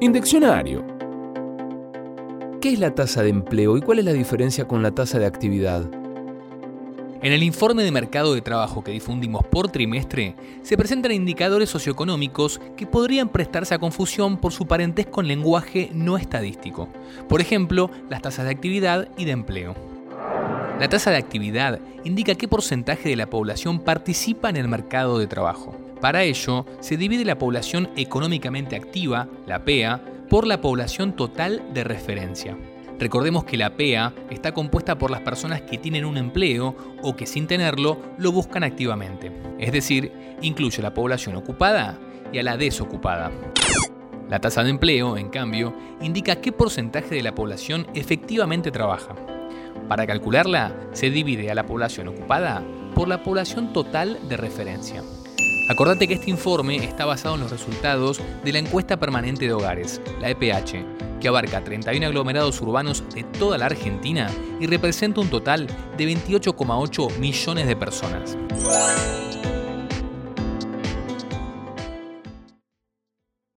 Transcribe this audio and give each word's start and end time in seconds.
Indeccionario. 0.00 0.86
¿Qué 2.60 2.72
es 2.72 2.78
la 2.78 2.94
tasa 2.94 3.24
de 3.24 3.30
empleo 3.30 3.76
y 3.76 3.80
cuál 3.80 3.98
es 3.98 4.04
la 4.04 4.12
diferencia 4.12 4.64
con 4.64 4.80
la 4.80 4.92
tasa 4.92 5.18
de 5.18 5.26
actividad? 5.26 5.90
En 7.20 7.32
el 7.32 7.42
informe 7.42 7.82
de 7.82 7.90
mercado 7.90 8.32
de 8.32 8.40
trabajo 8.40 8.84
que 8.84 8.92
difundimos 8.92 9.44
por 9.48 9.72
trimestre, 9.72 10.36
se 10.62 10.76
presentan 10.76 11.10
indicadores 11.10 11.70
socioeconómicos 11.70 12.60
que 12.76 12.86
podrían 12.86 13.28
prestarse 13.28 13.74
a 13.74 13.80
confusión 13.80 14.36
por 14.36 14.52
su 14.52 14.68
parentesco 14.68 15.20
en 15.20 15.26
lenguaje 15.26 15.90
no 15.92 16.16
estadístico. 16.16 16.88
Por 17.28 17.40
ejemplo, 17.40 17.90
las 18.08 18.22
tasas 18.22 18.44
de 18.44 18.52
actividad 18.52 19.08
y 19.16 19.24
de 19.24 19.32
empleo. 19.32 19.97
La 20.78 20.88
tasa 20.88 21.10
de 21.10 21.16
actividad 21.16 21.80
indica 22.04 22.36
qué 22.36 22.46
porcentaje 22.46 23.08
de 23.08 23.16
la 23.16 23.28
población 23.28 23.80
participa 23.80 24.48
en 24.48 24.56
el 24.56 24.68
mercado 24.68 25.18
de 25.18 25.26
trabajo. 25.26 25.76
Para 26.00 26.22
ello, 26.22 26.66
se 26.78 26.96
divide 26.96 27.24
la 27.24 27.36
población 27.36 27.90
económicamente 27.96 28.76
activa, 28.76 29.26
la 29.44 29.64
PEA, 29.64 30.00
por 30.30 30.46
la 30.46 30.60
población 30.60 31.16
total 31.16 31.64
de 31.74 31.82
referencia. 31.82 32.56
Recordemos 33.00 33.42
que 33.42 33.56
la 33.56 33.76
PEA 33.76 34.14
está 34.30 34.52
compuesta 34.52 34.96
por 34.98 35.10
las 35.10 35.22
personas 35.22 35.62
que 35.62 35.78
tienen 35.78 36.04
un 36.04 36.16
empleo 36.16 36.76
o 37.02 37.16
que 37.16 37.26
sin 37.26 37.48
tenerlo 37.48 37.98
lo 38.16 38.30
buscan 38.30 38.62
activamente. 38.62 39.32
Es 39.58 39.72
decir, 39.72 40.12
incluye 40.42 40.78
a 40.78 40.82
la 40.84 40.94
población 40.94 41.34
ocupada 41.34 41.98
y 42.32 42.38
a 42.38 42.44
la 42.44 42.56
desocupada. 42.56 43.32
La 44.28 44.40
tasa 44.40 44.62
de 44.62 44.70
empleo, 44.70 45.16
en 45.16 45.30
cambio, 45.30 45.74
indica 46.00 46.36
qué 46.36 46.52
porcentaje 46.52 47.16
de 47.16 47.22
la 47.22 47.34
población 47.34 47.88
efectivamente 47.94 48.70
trabaja. 48.70 49.16
Para 49.88 50.06
calcularla, 50.06 50.74
se 50.92 51.10
divide 51.10 51.50
a 51.50 51.54
la 51.54 51.66
población 51.66 52.08
ocupada 52.08 52.62
por 52.94 53.08
la 53.08 53.22
población 53.22 53.72
total 53.72 54.18
de 54.28 54.36
referencia. 54.36 55.02
Acordate 55.68 56.08
que 56.08 56.14
este 56.14 56.30
informe 56.30 56.76
está 56.76 57.04
basado 57.04 57.34
en 57.34 57.42
los 57.42 57.50
resultados 57.50 58.20
de 58.42 58.52
la 58.52 58.58
encuesta 58.58 58.96
permanente 58.96 59.44
de 59.44 59.52
hogares, 59.52 60.00
la 60.18 60.30
EPH, 60.30 61.20
que 61.20 61.28
abarca 61.28 61.62
31 61.62 62.06
aglomerados 62.06 62.60
urbanos 62.62 63.04
de 63.14 63.24
toda 63.24 63.58
la 63.58 63.66
Argentina 63.66 64.30
y 64.60 64.66
representa 64.66 65.20
un 65.20 65.28
total 65.28 65.66
de 65.96 66.06
28,8 66.06 67.18
millones 67.18 67.66
de 67.66 67.76
personas. 67.76 68.36